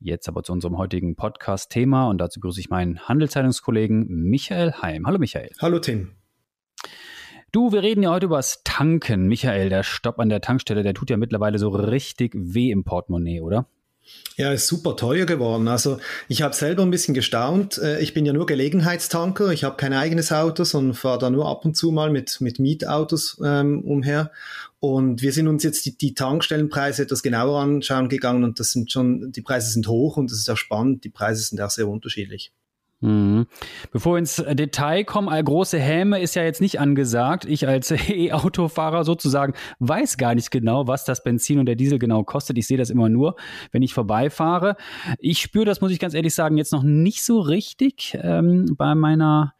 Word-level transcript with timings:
Jetzt 0.00 0.28
aber 0.28 0.44
zu 0.44 0.52
unserem 0.52 0.78
heutigen 0.78 1.16
Podcast-Thema 1.16 2.08
und 2.08 2.18
dazu 2.18 2.38
begrüße 2.38 2.60
ich 2.60 2.70
meinen 2.70 3.00
Handelszeitungskollegen 3.00 4.06
Michael 4.08 4.74
Heim. 4.80 5.06
Hallo 5.08 5.18
Michael. 5.18 5.50
Hallo 5.60 5.80
Tim. 5.80 6.12
Du, 7.50 7.72
wir 7.72 7.82
reden 7.82 8.04
ja 8.04 8.10
heute 8.10 8.26
über 8.26 8.36
das 8.36 8.62
Tanken. 8.62 9.26
Michael, 9.26 9.70
der 9.70 9.82
Stopp 9.82 10.20
an 10.20 10.28
der 10.28 10.40
Tankstelle, 10.40 10.84
der 10.84 10.94
tut 10.94 11.10
ja 11.10 11.16
mittlerweile 11.16 11.58
so 11.58 11.70
richtig 11.70 12.32
weh 12.36 12.70
im 12.70 12.84
Portemonnaie, 12.84 13.40
oder? 13.40 13.66
Ja, 14.38 14.52
ist 14.52 14.68
super 14.68 14.94
teuer 14.94 15.26
geworden. 15.26 15.66
Also 15.66 15.98
ich 16.28 16.42
habe 16.42 16.54
selber 16.54 16.84
ein 16.84 16.92
bisschen 16.92 17.12
gestaunt. 17.12 17.76
Äh, 17.78 18.00
ich 18.00 18.14
bin 18.14 18.24
ja 18.24 18.32
nur 18.32 18.46
Gelegenheitstanker. 18.46 19.50
Ich 19.50 19.64
habe 19.64 19.76
kein 19.76 19.92
eigenes 19.92 20.30
Auto, 20.30 20.62
sondern 20.62 20.94
fahre 20.94 21.18
da 21.18 21.28
nur 21.28 21.48
ab 21.48 21.64
und 21.64 21.76
zu 21.76 21.90
mal 21.90 22.10
mit, 22.10 22.40
mit 22.40 22.60
Mietautos 22.60 23.40
ähm, 23.44 23.80
umher. 23.80 24.30
Und 24.78 25.22
wir 25.22 25.32
sind 25.32 25.48
uns 25.48 25.64
jetzt 25.64 25.84
die, 25.86 25.98
die 25.98 26.14
Tankstellenpreise 26.14 27.02
etwas 27.02 27.24
genauer 27.24 27.60
anschauen 27.60 28.08
gegangen 28.08 28.44
und 28.44 28.60
das 28.60 28.70
sind 28.70 28.92
schon, 28.92 29.32
die 29.32 29.42
Preise 29.42 29.72
sind 29.72 29.88
hoch 29.88 30.16
und 30.16 30.30
das 30.30 30.38
ist 30.38 30.48
auch 30.48 30.56
spannend. 30.56 31.02
Die 31.02 31.10
Preise 31.10 31.42
sind 31.42 31.60
auch 31.60 31.70
sehr 31.70 31.88
unterschiedlich. 31.88 32.52
Mhm. 33.00 33.46
Bevor 33.92 34.14
wir 34.14 34.18
ins 34.18 34.36
Detail 34.36 35.04
kommen, 35.04 35.28
all 35.28 35.44
große 35.44 35.78
Häme 35.78 36.20
ist 36.20 36.34
ja 36.34 36.42
jetzt 36.42 36.60
nicht 36.60 36.80
angesagt. 36.80 37.44
Ich 37.44 37.68
als 37.68 37.90
E-Autofahrer 38.08 39.04
sozusagen 39.04 39.54
weiß 39.78 40.16
gar 40.16 40.34
nicht 40.34 40.50
genau, 40.50 40.88
was 40.88 41.04
das 41.04 41.22
Benzin 41.22 41.60
und 41.60 41.66
der 41.66 41.76
Diesel 41.76 41.98
genau 41.98 42.24
kostet. 42.24 42.58
Ich 42.58 42.66
sehe 42.66 42.78
das 42.78 42.90
immer 42.90 43.08
nur, 43.08 43.36
wenn 43.70 43.82
ich 43.82 43.94
vorbeifahre. 43.94 44.76
Ich 45.18 45.38
spüre 45.38 45.64
das, 45.64 45.80
muss 45.80 45.92
ich 45.92 46.00
ganz 46.00 46.14
ehrlich 46.14 46.34
sagen, 46.34 46.56
jetzt 46.56 46.72
noch 46.72 46.82
nicht 46.82 47.22
so 47.22 47.38
richtig 47.40 48.18
ähm, 48.20 48.74
bei 48.76 48.94
meiner 48.96 49.54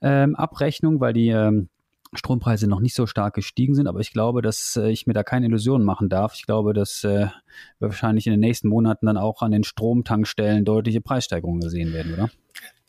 ähm, 0.00 0.34
Abrechnung, 0.34 1.00
weil 1.00 1.12
die 1.12 1.28
ähm, 1.28 1.68
Strompreise 2.14 2.68
noch 2.68 2.80
nicht 2.80 2.94
so 2.94 3.06
stark 3.06 3.34
gestiegen 3.34 3.74
sind, 3.74 3.86
aber 3.86 4.00
ich 4.00 4.12
glaube, 4.12 4.40
dass 4.40 4.76
äh, 4.76 4.90
ich 4.90 5.06
mir 5.06 5.12
da 5.12 5.22
keine 5.22 5.46
Illusionen 5.46 5.84
machen 5.84 6.08
darf. 6.08 6.34
Ich 6.34 6.46
glaube, 6.46 6.72
dass 6.72 7.04
äh, 7.04 7.26
wir 7.26 7.32
wahrscheinlich 7.80 8.26
in 8.26 8.30
den 8.30 8.40
nächsten 8.40 8.68
Monaten 8.68 9.06
dann 9.06 9.18
auch 9.18 9.42
an 9.42 9.50
den 9.50 9.64
Stromtankstellen 9.64 10.64
deutliche 10.64 11.02
Preissteigerungen 11.02 11.60
gesehen 11.60 11.92
werden, 11.92 12.14
oder? 12.14 12.30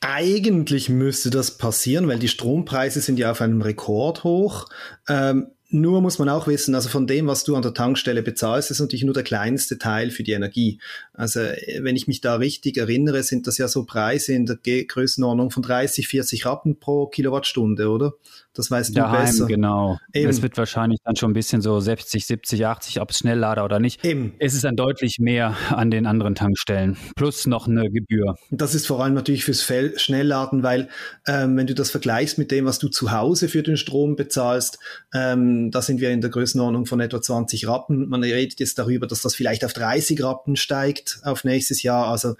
Eigentlich 0.02 0.88
müsste 0.88 1.30
das 1.30 1.58
passieren, 1.58 2.08
weil 2.08 2.19
die 2.19 2.30
Strompreise 2.30 3.02
sind 3.02 3.19
ja 3.19 3.31
auf 3.31 3.42
einem 3.42 3.61
Rekord 3.61 4.23
hoch. 4.23 4.67
Ähm, 5.09 5.52
nur 5.72 6.02
muss 6.02 6.17
man 6.17 6.30
auch 6.30 6.48
wissen, 6.48 6.73
also 6.73 6.89
von 6.89 7.06
dem, 7.06 7.28
was 7.28 7.44
du 7.44 7.56
an 7.56 7.62
der 7.62 7.73
Tankstelle 7.73 8.23
bezahlst, 8.23 8.72
ist 8.72 8.80
natürlich 8.80 9.03
nur 9.03 9.14
der 9.14 9.23
kleinste 9.23 9.78
Teil 9.78 10.09
für 10.09 10.23
die 10.23 10.31
Energie. 10.31 10.80
Also 11.14 11.42
wenn 11.80 11.95
ich 11.95 12.08
mich 12.08 12.22
da 12.22 12.36
richtig 12.36 12.78
erinnere, 12.78 13.22
sind 13.22 13.45
das 13.45 13.58
ja 13.59 13.67
so 13.67 13.86
Preise 13.86 14.34
in 14.34 14.45
der 14.45 14.58
Größenordnung 14.58 15.52
von 15.52 15.62
30, 15.62 16.08
40 16.08 16.45
Rappen 16.45 16.80
pro 16.80 17.06
Kilowattstunde, 17.08 17.90
oder? 17.90 18.14
Das 18.53 18.72
weißt 18.72 18.97
Daheim, 18.97 19.20
du 19.20 19.25
besser. 19.25 19.45
genau. 19.45 20.00
Eben. 20.12 20.30
Es 20.30 20.42
wird 20.42 20.58
wahrscheinlich 20.58 21.00
dann 21.06 21.16
schon 21.16 21.31
ein 21.31 21.34
bisschen 21.34 21.62
so 21.62 21.80
60, 21.80 22.25
70, 22.25 22.66
80, 22.66 23.00
ob 23.00 23.12
es 23.12 23.20
Schnelllader 23.20 23.64
oder 23.64 23.80
nicht. 23.80 24.03
Eben. 24.03 24.34
Es 24.40 24.53
ist 24.53 24.64
dann 24.64 24.75
deutlich 24.75 25.17
mehr 25.20 25.56
an 25.70 25.92
den 25.92 26.08
anderen 26.08 26.34
Tankstellen. 26.34 26.97
Plus 27.16 27.45
noch 27.45 27.67
eine 27.67 27.90
Gebühr. 27.92 28.36
Das 28.50 28.73
ist 28.73 28.88
vor 28.88 29.03
allem 29.03 29.14
natürlich 29.14 29.45
fürs 29.45 29.64
Schnellladen, 29.97 30.64
weil 30.64 30.90
ähm, 31.28 31.56
wenn 31.58 31.67
du 31.67 31.75
das 31.75 31.92
vergleichst 31.92 32.38
mit 32.40 32.50
dem, 32.50 32.66
was 32.66 32.80
du 32.80 32.88
zu 32.88 33.12
Hause 33.12 33.50
für 33.50 33.62
den 33.62 33.78
Strom 33.78 34.16
bezahlst, 34.16 34.80
ähm, 35.14 35.58
da 35.71 35.81
sind 35.81 36.02
wir 36.02 36.11
in 36.11 36.21
der 36.21 36.29
Größenordnung 36.29 36.85
von 36.85 37.00
etwa 37.00 37.22
20 37.22 37.67
Rappen. 37.67 38.09
Man 38.09 38.23
redet 38.23 38.59
jetzt 38.59 38.79
darüber, 38.79 39.07
dass 39.07 39.22
das 39.22 39.35
vielleicht 39.35 39.66
auf 39.66 39.73
30 39.73 40.23
Rappen 40.23 40.56
steigt 40.56 41.19
auf 41.23 41.44
nächstes 41.44 41.84
Jahr. 41.84 42.07
Also 42.07 42.35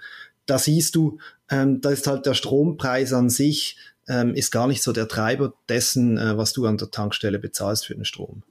da 0.46 0.58
siehst 0.58 0.96
du, 0.96 1.18
ähm, 1.50 1.80
da 1.80 1.90
ist 1.90 2.06
halt 2.06 2.26
der 2.26 2.34
Strompreis 2.34 3.12
an 3.12 3.30
sich 3.30 3.76
ähm, 4.08 4.34
ist 4.34 4.50
gar 4.50 4.66
nicht 4.66 4.82
so 4.82 4.92
der 4.92 5.08
Treiber 5.08 5.54
dessen, 5.68 6.18
äh, 6.18 6.36
was 6.36 6.52
du 6.52 6.66
an 6.66 6.76
der 6.76 6.90
Tankstelle 6.90 7.38
bezahlst 7.38 7.86
für 7.86 7.94
den 7.94 8.04
Strom. 8.04 8.42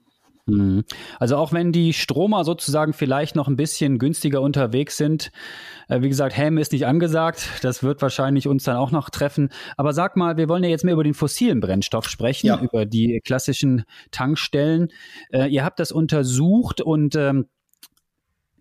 Mhm. 0.51 0.83
Also 1.19 1.37
auch 1.37 1.53
wenn 1.53 1.71
die 1.71 1.93
Stromer 1.93 2.43
sozusagen 2.43 2.93
vielleicht 2.93 3.35
noch 3.35 3.47
ein 3.47 3.55
bisschen 3.55 3.99
günstiger 3.99 4.41
unterwegs 4.41 4.97
sind, 4.97 5.31
äh, 5.87 6.01
wie 6.01 6.09
gesagt, 6.09 6.37
Häme 6.37 6.61
ist 6.61 6.71
nicht 6.71 6.85
angesagt, 6.85 7.49
das 7.61 7.83
wird 7.83 8.01
wahrscheinlich 8.01 8.47
uns 8.47 8.63
dann 8.63 8.77
auch 8.77 8.91
noch 8.91 9.09
treffen. 9.09 9.49
Aber 9.77 9.93
sag 9.93 10.15
mal, 10.15 10.37
wir 10.37 10.49
wollen 10.49 10.63
ja 10.63 10.69
jetzt 10.69 10.83
mehr 10.83 10.93
über 10.93 11.03
den 11.03 11.13
fossilen 11.13 11.59
Brennstoff 11.59 12.07
sprechen, 12.07 12.47
ja. 12.47 12.61
über 12.61 12.85
die 12.85 13.21
klassischen 13.23 13.83
Tankstellen. 14.11 14.89
Äh, 15.31 15.47
ihr 15.47 15.63
habt 15.63 15.79
das 15.79 15.91
untersucht 15.91 16.81
und 16.81 17.15
ähm, 17.15 17.47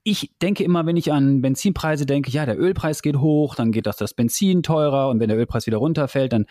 ich 0.05 0.33
denke 0.43 0.65
immer, 0.65 0.87
wenn 0.87 0.97
ich 0.97 1.13
an 1.13 1.41
Benzinpreise 1.41 2.07
denke, 2.07 2.31
ja, 2.31 2.47
der 2.47 2.59
Ölpreis 2.59 3.03
geht 3.03 3.17
hoch, 3.17 3.55
dann 3.55 3.73
geht 3.73 3.87
das, 3.87 3.97
das 3.97 4.15
Benzin 4.15 4.63
teurer 4.63 5.09
und 5.09 5.21
wenn 5.21 5.29
der 5.29 5.39
Ölpreis 5.39 5.67
wieder 5.67 5.79
runterfällt, 5.79 6.33
dann 6.33 6.47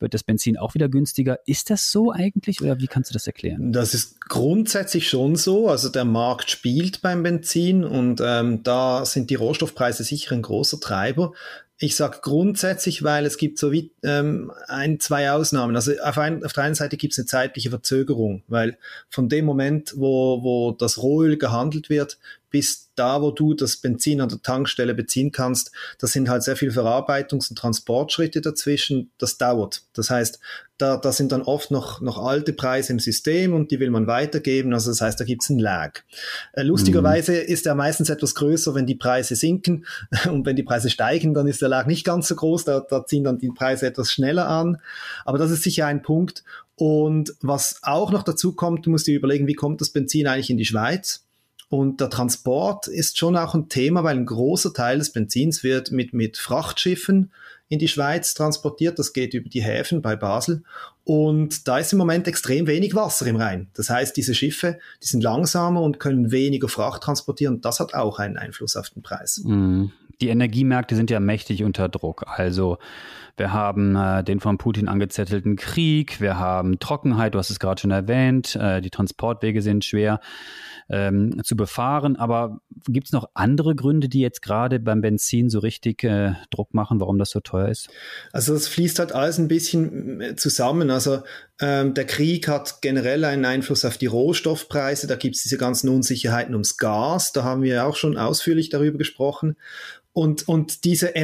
wird 0.00 0.14
das 0.14 0.22
Benzin 0.22 0.56
auch 0.56 0.74
wieder 0.74 0.88
günstiger. 0.88 1.38
Ist 1.46 1.70
das 1.70 1.90
so 1.90 2.12
eigentlich 2.12 2.60
oder 2.60 2.78
wie 2.80 2.86
kannst 2.86 3.10
du 3.10 3.12
das 3.12 3.26
erklären? 3.26 3.72
Das 3.72 3.94
ist 3.94 4.20
grundsätzlich 4.20 5.08
schon 5.08 5.36
so. 5.36 5.68
Also 5.68 5.88
der 5.88 6.04
Markt 6.04 6.50
spielt 6.50 7.02
beim 7.02 7.22
Benzin 7.22 7.84
und 7.84 8.20
ähm, 8.24 8.62
da 8.62 9.04
sind 9.04 9.30
die 9.30 9.34
Rohstoffpreise 9.34 10.04
sicher 10.04 10.34
ein 10.34 10.42
großer 10.42 10.80
Treiber. 10.80 11.32
Ich 11.78 11.96
sage 11.96 12.18
grundsätzlich, 12.22 13.02
weil 13.02 13.26
es 13.26 13.38
gibt 13.38 13.58
so 13.58 13.72
wie 13.72 13.90
ähm, 14.04 14.52
ein, 14.68 15.00
zwei 15.00 15.32
Ausnahmen. 15.32 15.74
Also 15.74 15.92
auf, 16.00 16.16
ein, 16.16 16.44
auf 16.44 16.52
der 16.52 16.62
einen 16.62 16.76
Seite 16.76 16.96
gibt 16.96 17.12
es 17.12 17.18
eine 17.18 17.26
zeitliche 17.26 17.70
Verzögerung, 17.70 18.44
weil 18.46 18.78
von 19.08 19.28
dem 19.28 19.44
Moment, 19.44 19.94
wo, 19.96 20.44
wo 20.44 20.70
das 20.70 21.02
Rohöl 21.02 21.38
gehandelt 21.38 21.90
wird, 21.90 22.18
bis 22.52 22.90
da, 22.94 23.22
wo 23.22 23.30
du 23.30 23.54
das 23.54 23.78
Benzin 23.78 24.20
an 24.20 24.28
der 24.28 24.42
Tankstelle 24.42 24.94
beziehen 24.94 25.32
kannst, 25.32 25.72
das 25.98 26.12
sind 26.12 26.28
halt 26.28 26.42
sehr 26.42 26.56
viele 26.56 26.70
Verarbeitungs- 26.72 27.50
und 27.50 27.56
Transportschritte 27.56 28.42
dazwischen. 28.42 29.10
Das 29.18 29.38
dauert. 29.38 29.82
Das 29.94 30.10
heißt, 30.10 30.38
da, 30.76 30.96
da 30.98 31.12
sind 31.12 31.32
dann 31.32 31.42
oft 31.42 31.70
noch, 31.70 32.00
noch 32.00 32.18
alte 32.18 32.52
Preise 32.52 32.92
im 32.92 32.98
System 32.98 33.54
und 33.54 33.70
die 33.70 33.80
will 33.80 33.90
man 33.90 34.06
weitergeben. 34.06 34.74
Also 34.74 34.90
das 34.90 35.00
heißt, 35.00 35.18
da 35.18 35.24
gibt 35.24 35.42
es 35.42 35.50
einen 35.50 35.58
Lag. 35.58 36.00
Äh, 36.52 36.62
lustigerweise 36.62 37.32
mhm. 37.32 37.46
ist 37.46 37.66
er 37.66 37.74
meistens 37.74 38.10
etwas 38.10 38.34
größer, 38.34 38.74
wenn 38.74 38.86
die 38.86 38.94
Preise 38.94 39.36
sinken 39.36 39.86
und 40.30 40.44
wenn 40.44 40.56
die 40.56 40.62
Preise 40.62 40.90
steigen, 40.90 41.34
dann 41.34 41.46
ist 41.46 41.62
der 41.62 41.70
Lag 41.70 41.86
nicht 41.86 42.04
ganz 42.04 42.28
so 42.28 42.36
groß. 42.36 42.64
Da, 42.64 42.80
da 42.80 43.06
ziehen 43.06 43.24
dann 43.24 43.38
die 43.38 43.50
Preise 43.50 43.86
etwas 43.86 44.12
schneller 44.12 44.48
an. 44.48 44.78
Aber 45.24 45.38
das 45.38 45.50
ist 45.50 45.62
sicher 45.62 45.86
ein 45.86 46.02
Punkt. 46.02 46.44
Und 46.74 47.34
was 47.40 47.78
auch 47.82 48.10
noch 48.10 48.22
dazu 48.22 48.52
kommt, 48.54 48.84
du 48.84 48.90
musst 48.90 49.06
dir 49.06 49.16
überlegen, 49.16 49.46
wie 49.46 49.54
kommt 49.54 49.80
das 49.80 49.90
Benzin 49.90 50.26
eigentlich 50.26 50.50
in 50.50 50.58
die 50.58 50.64
Schweiz? 50.64 51.24
Und 51.72 52.02
der 52.02 52.10
Transport 52.10 52.86
ist 52.86 53.16
schon 53.16 53.34
auch 53.34 53.54
ein 53.54 53.70
Thema, 53.70 54.04
weil 54.04 54.18
ein 54.18 54.26
großer 54.26 54.74
Teil 54.74 54.98
des 54.98 55.10
Benzins 55.10 55.64
wird 55.64 55.90
mit, 55.90 56.12
mit 56.12 56.36
Frachtschiffen 56.36 57.32
in 57.70 57.78
die 57.78 57.88
Schweiz 57.88 58.34
transportiert. 58.34 58.98
Das 58.98 59.14
geht 59.14 59.32
über 59.32 59.48
die 59.48 59.62
Häfen 59.62 60.02
bei 60.02 60.14
Basel. 60.14 60.64
Und 61.04 61.66
da 61.66 61.78
ist 61.78 61.90
im 61.92 61.98
Moment 61.98 62.28
extrem 62.28 62.66
wenig 62.66 62.94
Wasser 62.94 63.26
im 63.26 63.36
Rhein. 63.36 63.68
Das 63.72 63.88
heißt, 63.88 64.14
diese 64.14 64.34
Schiffe, 64.34 64.80
die 65.02 65.06
sind 65.06 65.22
langsamer 65.22 65.80
und 65.80 65.98
können 65.98 66.30
weniger 66.30 66.68
Fracht 66.68 67.04
transportieren. 67.04 67.62
Das 67.62 67.80
hat 67.80 67.94
auch 67.94 68.18
einen 68.18 68.36
Einfluss 68.36 68.76
auf 68.76 68.90
den 68.90 69.02
Preis. 69.02 69.40
Mhm. 69.42 69.92
Die 70.20 70.28
Energiemärkte 70.28 70.94
sind 70.94 71.10
ja 71.10 71.20
mächtig 71.20 71.64
unter 71.64 71.88
Druck. 71.88 72.24
Also 72.26 72.76
wir 73.36 73.52
haben 73.52 73.96
äh, 73.96 74.22
den 74.22 74.40
von 74.40 74.58
Putin 74.58 74.88
angezettelten 74.88 75.56
Krieg, 75.56 76.20
wir 76.20 76.38
haben 76.38 76.78
Trockenheit, 76.78 77.34
du 77.34 77.38
hast 77.38 77.50
es 77.50 77.58
gerade 77.58 77.80
schon 77.80 77.90
erwähnt, 77.90 78.56
äh, 78.56 78.80
die 78.80 78.90
Transportwege 78.90 79.62
sind 79.62 79.84
schwer 79.84 80.20
ähm, 80.88 81.42
zu 81.42 81.56
befahren. 81.56 82.16
Aber 82.16 82.60
gibt 82.86 83.06
es 83.06 83.12
noch 83.12 83.30
andere 83.34 83.74
Gründe, 83.74 84.08
die 84.08 84.20
jetzt 84.20 84.42
gerade 84.42 84.78
beim 84.78 85.00
Benzin 85.00 85.50
so 85.50 85.58
richtig 85.58 86.04
äh, 86.04 86.34
Druck 86.50 86.74
machen, 86.74 87.00
warum 87.00 87.18
das 87.18 87.30
so 87.30 87.40
teuer 87.40 87.68
ist? 87.68 87.88
Also 88.32 88.54
es 88.54 88.68
fließt 88.68 88.98
halt 88.98 89.12
alles 89.12 89.38
ein 89.38 89.48
bisschen 89.48 90.20
äh, 90.20 90.36
zusammen. 90.36 90.90
Also 90.90 91.22
ähm, 91.60 91.94
der 91.94 92.06
Krieg 92.06 92.48
hat 92.48 92.82
generell 92.82 93.24
einen 93.24 93.44
Einfluss 93.44 93.84
auf 93.84 93.96
die 93.96 94.06
Rohstoffpreise. 94.06 95.06
Da 95.06 95.16
gibt 95.16 95.36
es 95.36 95.42
diese 95.42 95.58
ganzen 95.58 95.88
Unsicherheiten 95.88 96.54
ums 96.54 96.76
Gas. 96.76 97.32
Da 97.32 97.44
haben 97.44 97.62
wir 97.62 97.86
auch 97.86 97.96
schon 97.96 98.16
ausführlich 98.16 98.68
darüber 98.68 98.98
gesprochen. 98.98 99.56
Und, 100.12 100.46
und 100.46 100.84
diese 100.84 101.16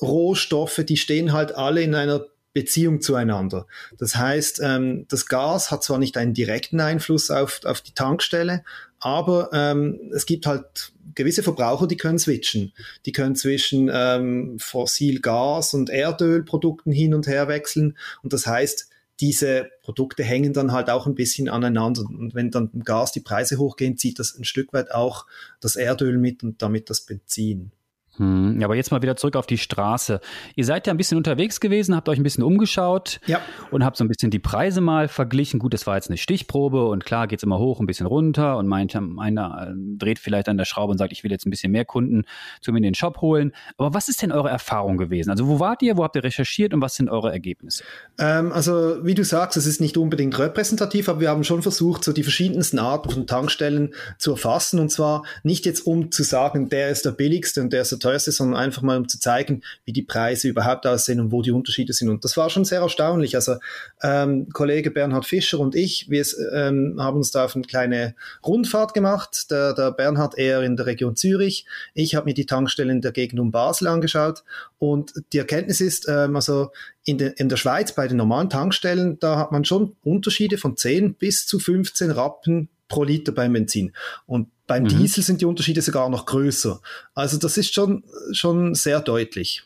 Energierohstoffe, 0.00 0.82
die 0.86 0.96
stehen 0.96 1.32
halt 1.32 1.54
alle 1.54 1.82
in 1.82 1.94
einer 1.94 2.26
Beziehung 2.52 3.02
zueinander. 3.02 3.66
Das 3.98 4.16
heißt, 4.16 4.60
ähm, 4.62 5.04
das 5.08 5.26
Gas 5.26 5.70
hat 5.70 5.84
zwar 5.84 5.98
nicht 5.98 6.16
einen 6.16 6.32
direkten 6.32 6.80
Einfluss 6.80 7.30
auf, 7.30 7.60
auf 7.64 7.82
die 7.82 7.92
Tankstelle, 7.92 8.64
aber 8.98 9.50
ähm, 9.52 10.10
es 10.14 10.24
gibt 10.24 10.46
halt 10.46 10.92
gewisse 11.14 11.42
Verbraucher, 11.42 11.86
die 11.86 11.98
können 11.98 12.18
switchen. 12.18 12.72
Die 13.04 13.12
können 13.12 13.36
zwischen 13.36 13.90
ähm, 13.92 14.58
Fossilgas 14.58 15.74
und 15.74 15.90
Erdölprodukten 15.90 16.92
hin 16.92 17.12
und 17.12 17.26
her 17.26 17.46
wechseln. 17.48 17.98
Und 18.22 18.32
das 18.32 18.46
heißt, 18.46 18.88
diese 19.20 19.70
Produkte 19.82 20.24
hängen 20.24 20.54
dann 20.54 20.72
halt 20.72 20.88
auch 20.88 21.06
ein 21.06 21.14
bisschen 21.14 21.50
aneinander. 21.50 22.02
Und 22.02 22.34
wenn 22.34 22.50
dann 22.50 22.70
im 22.72 22.84
Gas 22.84 23.12
die 23.12 23.20
Preise 23.20 23.58
hochgehen, 23.58 23.98
zieht 23.98 24.18
das 24.18 24.36
ein 24.36 24.44
Stück 24.44 24.72
weit 24.72 24.90
auch 24.92 25.26
das 25.60 25.76
Erdöl 25.76 26.16
mit 26.16 26.42
und 26.42 26.62
damit 26.62 26.88
das 26.88 27.02
Benzin. 27.02 27.70
Hm, 28.18 28.60
aber 28.62 28.74
jetzt 28.74 28.90
mal 28.90 29.02
wieder 29.02 29.16
zurück 29.16 29.36
auf 29.36 29.46
die 29.46 29.58
Straße. 29.58 30.20
Ihr 30.54 30.64
seid 30.64 30.86
ja 30.86 30.92
ein 30.92 30.96
bisschen 30.96 31.18
unterwegs 31.18 31.60
gewesen, 31.60 31.94
habt 31.94 32.08
euch 32.08 32.18
ein 32.18 32.22
bisschen 32.22 32.44
umgeschaut 32.44 33.20
ja. 33.26 33.40
und 33.70 33.84
habt 33.84 33.96
so 33.96 34.04
ein 34.04 34.08
bisschen 34.08 34.30
die 34.30 34.38
Preise 34.38 34.80
mal 34.80 35.08
verglichen. 35.08 35.60
Gut, 35.60 35.74
das 35.74 35.86
war 35.86 35.96
jetzt 35.96 36.08
eine 36.08 36.16
Stichprobe 36.16 36.86
und 36.86 37.04
klar 37.04 37.26
geht 37.26 37.40
es 37.40 37.42
immer 37.42 37.58
hoch, 37.58 37.80
ein 37.80 37.86
bisschen 37.86 38.06
runter 38.06 38.56
und 38.56 38.66
meint, 38.66 38.96
einer 38.96 39.68
äh, 39.68 39.74
dreht 39.98 40.18
vielleicht 40.18 40.48
an 40.48 40.56
der 40.56 40.64
Schraube 40.64 40.92
und 40.92 40.98
sagt, 40.98 41.12
ich 41.12 41.24
will 41.24 41.30
jetzt 41.30 41.46
ein 41.46 41.50
bisschen 41.50 41.72
mehr 41.72 41.84
Kunden 41.84 42.24
zu 42.60 42.72
mir 42.72 42.78
in 42.78 42.84
den 42.84 42.94
Shop 42.94 43.20
holen. 43.20 43.52
Aber 43.76 43.94
was 43.94 44.08
ist 44.08 44.22
denn 44.22 44.32
eure 44.32 44.48
Erfahrung 44.48 44.96
gewesen? 44.96 45.30
Also 45.30 45.46
wo 45.46 45.60
wart 45.60 45.82
ihr, 45.82 45.96
wo 45.96 46.04
habt 46.04 46.16
ihr 46.16 46.24
recherchiert 46.24 46.72
und 46.72 46.80
was 46.80 46.94
sind 46.94 47.10
eure 47.10 47.30
Ergebnisse? 47.30 47.84
Ähm, 48.18 48.52
also 48.52 49.04
wie 49.04 49.14
du 49.14 49.24
sagst, 49.24 49.56
es 49.56 49.66
ist 49.66 49.80
nicht 49.80 49.96
unbedingt 49.96 50.38
repräsentativ, 50.38 51.08
aber 51.08 51.20
wir 51.20 51.30
haben 51.30 51.44
schon 51.44 51.62
versucht, 51.62 52.04
so 52.04 52.12
die 52.12 52.22
verschiedensten 52.22 52.78
Arten 52.78 53.10
von 53.10 53.26
Tankstellen 53.26 53.94
zu 54.18 54.32
erfassen 54.32 54.80
und 54.80 54.90
zwar 54.90 55.24
nicht 55.42 55.66
jetzt 55.66 55.86
um 55.86 56.10
zu 56.10 56.22
sagen, 56.22 56.68
der 56.68 56.90
ist 56.90 57.04
der 57.04 57.10
billigste 57.10 57.60
und 57.60 57.72
der 57.72 57.82
ist 57.82 57.92
der 57.92 57.98
teuerste, 58.06 58.32
sondern 58.32 58.60
einfach 58.60 58.82
mal 58.82 58.96
um 58.96 59.08
zu 59.08 59.18
zeigen, 59.18 59.62
wie 59.84 59.92
die 59.92 60.02
Preise 60.02 60.48
überhaupt 60.48 60.86
aussehen 60.86 61.20
und 61.20 61.32
wo 61.32 61.42
die 61.42 61.50
Unterschiede 61.50 61.92
sind. 61.92 62.08
Und 62.08 62.24
das 62.24 62.36
war 62.36 62.50
schon 62.50 62.64
sehr 62.64 62.80
erstaunlich. 62.80 63.34
Also 63.34 63.56
ähm, 64.02 64.48
Kollege 64.52 64.90
Bernhard 64.90 65.26
Fischer 65.26 65.58
und 65.58 65.74
ich, 65.74 66.08
wir 66.08 66.24
ähm, 66.52 66.96
haben 66.98 67.16
uns 67.16 67.30
da 67.30 67.44
auf 67.44 67.56
eine 67.56 67.64
kleine 67.64 68.14
Rundfahrt 68.44 68.94
gemacht. 68.94 69.50
Der, 69.50 69.74
der 69.74 69.90
Bernhard 69.90 70.38
eher 70.38 70.62
in 70.62 70.76
der 70.76 70.86
Region 70.86 71.16
Zürich. 71.16 71.66
Ich 71.94 72.14
habe 72.14 72.26
mir 72.26 72.34
die 72.34 72.46
Tankstellen 72.46 72.96
in 72.96 73.02
der 73.02 73.12
Gegend 73.12 73.40
um 73.40 73.50
Basel 73.50 73.88
angeschaut. 73.88 74.44
Und 74.78 75.12
die 75.32 75.38
Erkenntnis 75.38 75.80
ist, 75.80 76.08
ähm, 76.08 76.36
also 76.36 76.70
in, 77.04 77.18
de, 77.18 77.32
in 77.36 77.48
der 77.48 77.56
Schweiz 77.56 77.92
bei 77.94 78.08
den 78.08 78.16
normalen 78.16 78.50
Tankstellen, 78.50 79.18
da 79.18 79.36
hat 79.36 79.52
man 79.52 79.64
schon 79.64 79.96
Unterschiede 80.02 80.58
von 80.58 80.76
10 80.76 81.14
bis 81.14 81.46
zu 81.46 81.58
15 81.58 82.10
Rappen 82.10 82.68
pro 82.88 83.04
Liter 83.04 83.32
beim 83.32 83.52
Benzin. 83.52 83.92
Und 84.26 84.48
beim 84.66 84.84
mhm. 84.84 84.88
Diesel 84.88 85.22
sind 85.22 85.40
die 85.40 85.44
Unterschiede 85.44 85.82
sogar 85.82 86.08
noch 86.08 86.26
größer. 86.26 86.80
Also 87.14 87.38
das 87.38 87.56
ist 87.56 87.72
schon, 87.72 88.04
schon 88.32 88.74
sehr 88.74 89.00
deutlich. 89.00 89.62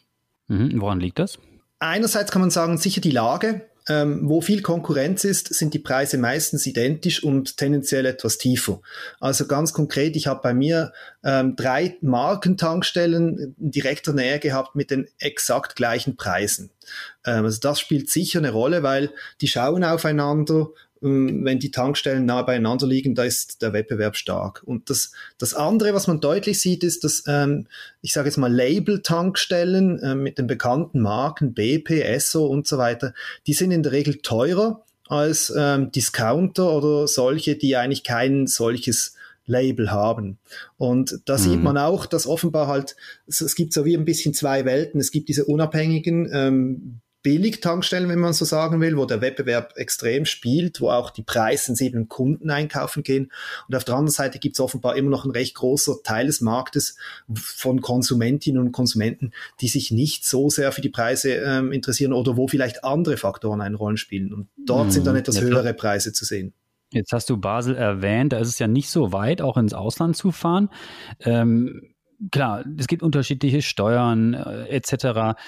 Mhm. 0.49 0.81
Woran 0.81 1.01
liegt 1.01 1.19
das? 1.19 1.39
Einerseits 1.79 2.31
kann 2.31 2.43
man 2.43 2.51
sagen, 2.51 2.79
sicher 2.79 3.01
die 3.01 3.11
Lage. 3.11 3.67
Ähm, 3.89 4.29
wo 4.29 4.43
viel 4.43 4.61
Konkurrenz 4.61 5.25
ist, 5.25 5.53
sind 5.55 5.73
die 5.73 5.79
Preise 5.79 6.19
meistens 6.19 6.67
identisch 6.67 7.25
und 7.25 7.57
tendenziell 7.57 8.05
etwas 8.05 8.37
tiefer. 8.37 8.83
Also 9.21 9.47
ganz 9.47 9.73
konkret, 9.73 10.17
ich 10.17 10.27
habe 10.27 10.41
bei 10.43 10.53
mir 10.53 10.93
ähm, 11.25 11.57
drei 11.57 11.97
Markentankstellen 12.03 13.55
in 13.59 13.71
direkter 13.71 14.13
Nähe 14.13 14.39
gehabt 14.39 14.77
mit 14.77 14.91
den 14.91 15.09
exakt 15.19 15.77
gleichen 15.77 16.17
Preisen. 16.17 16.71
Ähm, 17.25 17.47
also 17.47 17.59
das 17.59 17.81
spielt 17.81 18.11
sicher 18.11 18.39
eine 18.39 18.51
Rolle, 18.51 18.83
weil 18.83 19.11
die 19.41 19.49
schauen 19.49 19.83
aufeinander 19.83 20.69
wenn 21.01 21.59
die 21.59 21.71
Tankstellen 21.71 22.27
nah 22.27 22.43
beieinander 22.43 22.87
liegen, 22.87 23.15
da 23.15 23.25
ist 23.25 23.63
der 23.63 23.73
Wettbewerb 23.73 24.17
stark. 24.17 24.63
Und 24.65 24.91
das, 24.91 25.13
das 25.39 25.55
andere, 25.55 25.95
was 25.95 26.07
man 26.07 26.21
deutlich 26.21 26.61
sieht, 26.61 26.85
ist, 26.85 27.05
dass 27.05 27.25
ähm, 27.27 27.67
ich 28.03 28.13
sage 28.13 28.29
jetzt 28.29 28.37
mal 28.37 28.53
Label-Tankstellen 28.53 29.99
äh, 30.01 30.15
mit 30.15 30.37
den 30.39 30.47
bekannten 30.47 31.01
Marken 31.01 31.55
BP, 31.55 32.03
Esso 32.03 32.47
und 32.47 32.67
so 32.67 32.77
weiter, 32.77 33.15
die 33.47 33.55
sind 33.55 33.71
in 33.71 33.83
der 33.83 33.93
Regel 33.93 34.17
teurer 34.17 34.85
als 35.09 35.53
ähm, 35.57 35.91
Discounter 35.91 36.71
oder 36.71 37.09
solche, 37.09 37.57
die 37.57 37.77
eigentlich 37.77 38.05
kein 38.05 38.47
solches 38.47 39.15
Label 39.47 39.91
haben. 39.91 40.39
Und 40.77 41.21
da 41.25 41.35
mhm. 41.37 41.43
sieht 41.43 41.63
man 41.63 41.79
auch, 41.79 42.07
dass 42.07 42.27
offenbar 42.27 42.69
halt, 42.69 42.95
es, 43.27 43.41
es, 43.41 43.55
gibt 43.55 43.73
so 43.73 43.85
wie 43.85 43.97
ein 43.97 44.05
bisschen 44.05 44.35
zwei 44.35 44.65
Welten. 44.65 45.01
Es 45.01 45.11
gibt 45.11 45.29
diese 45.29 45.47
unabhängigen 45.47 46.31
ähm, 46.33 47.01
Billigtankstellen, 47.23 48.09
wenn 48.09 48.19
man 48.19 48.33
so 48.33 48.45
sagen 48.45 48.81
will, 48.81 48.97
wo 48.97 49.05
der 49.05 49.21
Wettbewerb 49.21 49.75
extrem 49.77 50.25
spielt, 50.25 50.81
wo 50.81 50.91
auch 50.91 51.11
die 51.11 51.23
preissensiblen 51.23 52.09
Kunden 52.09 52.51
einkaufen 52.51 53.03
gehen. 53.03 53.31
Und 53.69 53.77
auf 53.77 53.85
der 53.85 53.95
anderen 53.95 54.13
Seite 54.13 54.39
gibt 54.39 54.57
es 54.57 54.61
offenbar 54.61 54.97
immer 54.97 55.11
noch 55.11 55.25
ein 55.25 55.31
recht 55.31 55.55
großer 55.55 56.03
Teil 56.03 56.27
des 56.27 56.41
Marktes 56.41 56.97
von 57.35 57.81
Konsumentinnen 57.81 58.61
und 58.61 58.73
Konsumenten, 58.73 59.33
die 59.61 59.69
sich 59.69 59.91
nicht 59.91 60.25
so 60.27 60.49
sehr 60.49 60.73
für 60.73 60.81
die 60.81 60.89
Preise 60.89 61.35
ähm, 61.35 61.73
interessieren 61.73 62.13
oder 62.13 62.37
wo 62.37 62.49
vielleicht 62.49 62.85
andere 62.85 63.17
Faktoren 63.17 63.61
eine 63.61 63.77
Rolle 63.77 63.99
spielen. 63.99 64.33
Und 64.33 64.49
dort 64.67 64.87
mhm. 64.87 64.91
sind 64.91 65.07
dann 65.07 65.17
etwas 65.17 65.41
höhere 65.41 65.75
Preise 65.75 66.13
zu 66.13 66.25
sehen. 66.25 66.55
Jetzt 66.93 67.13
hast 67.13 67.31
du 67.31 67.37
Basel 67.37 67.77
erwähnt, 67.77 68.33
da 68.33 68.39
ist 68.39 68.49
es 68.49 68.59
ja 68.59 68.67
nicht 68.67 68.91
so 68.91 69.13
weit, 69.13 69.43
auch 69.43 69.57
ins 69.57 69.75
Ausland 69.75 70.17
zu 70.17 70.33
fahren. 70.33 70.71
Ähm, 71.21 71.95
klar, 72.33 72.65
es 72.79 72.89
gibt 72.89 73.03
unterschiedliche 73.03 73.63
Steuern 73.63 74.35
äh, 74.35 74.69
etc. 74.69 75.39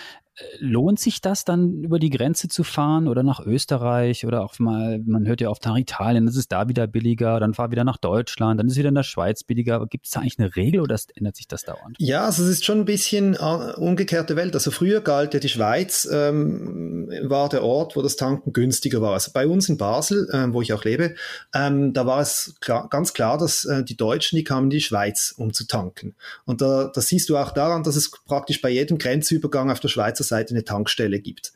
Lohnt 0.58 0.99
sich 0.99 1.20
das 1.20 1.44
dann 1.44 1.82
über 1.82 1.99
die 1.99 2.08
Grenze 2.08 2.49
zu 2.49 2.64
fahren 2.64 3.06
oder 3.06 3.23
nach 3.23 3.40
Österreich 3.44 4.25
oder 4.25 4.43
auch 4.43 4.58
mal, 4.58 4.99
man 5.05 5.26
hört 5.26 5.43
ja 5.43 5.50
oft 5.50 5.64
nach 5.67 5.76
Italien, 5.76 6.25
das 6.25 6.37
ist 6.37 6.50
da 6.52 6.69
wieder 6.69 6.87
billiger, 6.87 7.38
dann 7.38 7.52
fahr 7.52 7.70
wieder 7.70 7.84
nach 7.84 7.99
Deutschland, 7.99 8.58
dann 8.58 8.69
ist 8.69 8.76
wieder 8.76 8.88
in 8.88 8.94
der 8.94 9.02
Schweiz 9.02 9.44
billiger. 9.44 9.87
Gibt 9.87 10.06
es 10.06 10.12
da 10.12 10.20
eigentlich 10.20 10.38
eine 10.38 10.56
Regel 10.56 10.81
oder 10.81 10.99
ändert 11.17 11.37
sich 11.37 11.49
das 11.49 11.64
dauernd? 11.64 11.96
Ja, 11.99 12.25
also 12.25 12.44
es 12.44 12.49
ist 12.49 12.64
schon 12.64 12.81
ein 12.81 12.84
bisschen 12.87 13.34
äh, 13.34 13.73
umgekehrte 13.76 14.34
Welt. 14.34 14.55
Also 14.55 14.70
früher 14.70 15.02
galt 15.02 15.34
ja 15.34 15.40
die 15.40 15.50
Schweiz, 15.50 16.08
ähm, 16.11 17.11
war 17.25 17.50
der 17.50 17.62
Ort, 17.62 17.94
wo 17.94 18.00
das 18.00 18.17
Tanken 18.17 18.55
günstiger 18.55 19.02
war. 19.02 19.12
Also 19.12 19.32
bei 19.35 19.46
uns 19.46 19.69
in 19.69 19.76
Basel, 19.76 20.31
äh, 20.32 20.50
wo 20.52 20.62
ich 20.62 20.73
auch 20.73 20.85
lebe, 20.85 21.14
ähm, 21.55 21.93
da 21.93 22.06
war 22.06 22.20
es 22.20 22.55
klar, 22.61 22.88
ganz 22.88 23.12
klar, 23.12 23.37
dass 23.37 23.67
äh, 23.67 23.85
die 23.85 23.99
Deutschen, 23.99 24.37
die 24.37 24.44
kamen 24.44 24.67
in 24.67 24.70
die 24.70 24.81
Schweiz, 24.81 25.35
um 25.37 25.52
zu 25.52 25.67
tanken. 25.67 26.14
Und 26.46 26.62
da, 26.62 26.90
das 26.94 27.08
siehst 27.08 27.28
du 27.28 27.37
auch 27.37 27.50
daran, 27.50 27.82
dass 27.82 27.96
es 27.96 28.11
praktisch 28.11 28.62
bei 28.62 28.70
jedem 28.70 28.96
Grenzübergang 28.96 29.70
auf 29.70 29.81
der 29.81 29.88
Schweizer 29.88 30.21
Schweizer 30.22 30.36
Seite 30.36 30.54
eine 30.54 30.64
Tankstelle 30.64 31.20
gibt. 31.20 31.52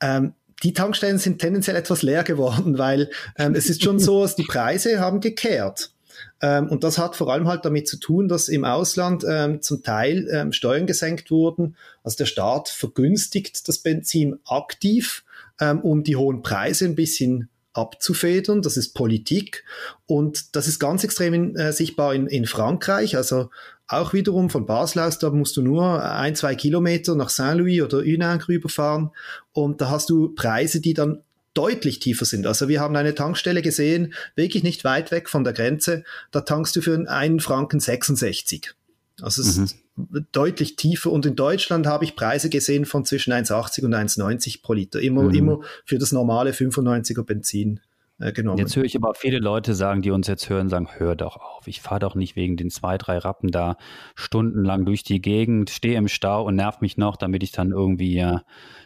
Ähm, 0.00 0.34
die 0.62 0.72
Tankstellen 0.72 1.18
sind 1.18 1.40
tendenziell 1.40 1.76
etwas 1.76 2.02
leer 2.02 2.22
geworden, 2.22 2.78
weil 2.78 3.10
ähm, 3.36 3.54
es 3.54 3.68
ist 3.68 3.82
schon 3.82 3.98
so, 3.98 4.22
dass 4.22 4.36
die 4.36 4.44
Preise 4.44 5.00
haben 5.00 5.20
gekehrt. 5.20 5.90
Ähm, 6.40 6.68
und 6.68 6.84
das 6.84 6.98
hat 6.98 7.16
vor 7.16 7.32
allem 7.32 7.48
halt 7.48 7.64
damit 7.64 7.88
zu 7.88 7.96
tun, 7.96 8.28
dass 8.28 8.48
im 8.48 8.64
Ausland 8.64 9.24
ähm, 9.28 9.62
zum 9.62 9.82
Teil 9.82 10.28
ähm, 10.30 10.52
Steuern 10.52 10.86
gesenkt 10.86 11.30
wurden. 11.30 11.76
Also 12.04 12.18
der 12.18 12.26
Staat 12.26 12.68
vergünstigt 12.68 13.66
das 13.66 13.78
Benzin 13.78 14.38
aktiv, 14.44 15.24
ähm, 15.60 15.80
um 15.80 16.04
die 16.04 16.16
hohen 16.16 16.42
Preise 16.42 16.84
ein 16.84 16.94
bisschen 16.94 17.48
abzufedern. 17.72 18.62
Das 18.62 18.76
ist 18.76 18.92
Politik 18.92 19.64
und 20.06 20.54
das 20.54 20.68
ist 20.68 20.78
ganz 20.78 21.02
extrem 21.02 21.34
in, 21.34 21.56
äh, 21.56 21.72
sichtbar 21.72 22.14
in, 22.14 22.26
in 22.26 22.46
Frankreich. 22.46 23.16
Also 23.16 23.48
auch 23.92 24.12
wiederum 24.12 24.50
von 24.50 24.66
Basel 24.66 25.00
aus, 25.00 25.18
da 25.18 25.30
musst 25.30 25.56
du 25.56 25.62
nur 25.62 26.02
ein, 26.02 26.34
zwei 26.34 26.54
Kilometer 26.54 27.14
nach 27.14 27.28
Saint-Louis 27.28 27.82
oder 27.82 27.98
Unang 27.98 28.42
rüberfahren 28.42 29.10
und 29.52 29.80
da 29.80 29.90
hast 29.90 30.10
du 30.10 30.34
Preise, 30.34 30.80
die 30.80 30.94
dann 30.94 31.22
deutlich 31.54 31.98
tiefer 31.98 32.24
sind. 32.24 32.46
Also 32.46 32.68
wir 32.68 32.80
haben 32.80 32.96
eine 32.96 33.14
Tankstelle 33.14 33.62
gesehen, 33.62 34.14
wirklich 34.34 34.62
nicht 34.62 34.84
weit 34.84 35.10
weg 35.10 35.28
von 35.28 35.44
der 35.44 35.52
Grenze, 35.52 36.04
da 36.30 36.40
tankst 36.40 36.74
du 36.76 36.80
für 36.80 37.08
einen 37.08 37.40
Franken 37.40 37.80
66. 37.80 38.74
Also 39.20 39.42
es 39.42 39.58
mhm. 39.58 39.64
ist 39.64 39.76
deutlich 40.32 40.76
tiefer 40.76 41.12
und 41.12 41.26
in 41.26 41.36
Deutschland 41.36 41.86
habe 41.86 42.04
ich 42.04 42.16
Preise 42.16 42.48
gesehen 42.48 42.86
von 42.86 43.04
zwischen 43.04 43.32
1,80 43.32 43.84
und 43.84 43.94
1,90 43.94 44.62
pro 44.62 44.72
Liter. 44.72 45.00
Immer, 45.00 45.24
mhm. 45.24 45.34
immer 45.34 45.60
für 45.84 45.98
das 45.98 46.12
normale 46.12 46.52
95er 46.52 47.22
Benzin 47.22 47.80
genommen. 48.18 48.58
Jetzt 48.58 48.76
höre 48.76 48.84
ich 48.84 48.96
aber 48.96 49.14
viele 49.14 49.38
Leute 49.38 49.74
sagen, 49.74 50.02
die 50.02 50.10
uns 50.10 50.26
jetzt 50.28 50.48
hören, 50.48 50.68
sagen, 50.68 50.88
hör 50.96 51.16
doch 51.16 51.36
auf, 51.36 51.66
ich 51.66 51.80
fahre 51.80 52.00
doch 52.00 52.14
nicht 52.14 52.36
wegen 52.36 52.56
den 52.56 52.70
zwei, 52.70 52.98
drei 52.98 53.18
Rappen 53.18 53.50
da 53.50 53.76
stundenlang 54.14 54.84
durch 54.84 55.02
die 55.02 55.20
Gegend, 55.20 55.70
stehe 55.70 55.98
im 55.98 56.08
Stau 56.08 56.44
und 56.44 56.56
nerv 56.56 56.80
mich 56.80 56.96
noch, 56.96 57.16
damit 57.16 57.42
ich 57.42 57.52
dann 57.52 57.72
irgendwie 57.72 58.18
äh, 58.18 58.38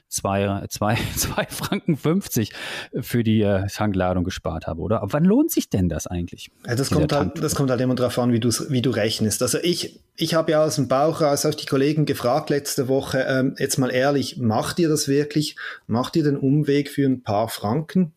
zwei, 0.09 0.64
zwei, 0.68 0.97
zwei 1.16 1.45
Franken 1.49 1.97
50 1.97 2.52
für 3.00 3.23
die 3.23 3.42
äh, 3.42 3.66
Tankladung 3.66 4.25
gespart 4.25 4.66
habe, 4.66 4.80
oder? 4.80 5.02
Aber 5.02 5.12
wann 5.12 5.25
lohnt 5.25 5.50
sich 5.50 5.68
denn 5.68 5.88
das 5.88 6.06
eigentlich? 6.06 6.50
Ja, 6.66 6.75
das, 6.75 6.90
kommt 6.90 7.12
halt, 7.12 7.42
das 7.42 7.54
kommt 7.54 7.71
halt 7.71 7.80
immer 7.80 7.95
darauf 7.95 8.18
an, 8.18 8.33
wie 8.33 8.40
du, 8.40 8.50
wie 8.68 8.83
du 8.83 8.90
rechnest. 8.90 9.42
Also 9.42 9.59
ich, 9.62 10.00
ich 10.16 10.35
habe 10.35 10.52
ja 10.52 10.64
aus 10.64 10.76
dem 10.76 10.88
Bauch 10.88 11.21
raus 11.21 11.45
auch 11.45 11.54
die 11.54 11.66
Kollegen 11.66 12.06
gefragt 12.06 12.50
letzte 12.50 12.88
Woche, 12.88 13.26
ähm, 13.28 13.54
jetzt 13.59 13.78
mal 13.78 13.90
ehrlich, 13.90 14.38
macht 14.38 14.78
ihr 14.78 14.88
das 14.88 15.09
wirklich? 15.09 15.56
Macht 15.87 16.16
ihr 16.16 16.23
den 16.23 16.37
Umweg 16.37 16.88
für 16.88 17.06
ein 17.06 17.23
paar 17.23 17.49
Franken? 17.49 18.12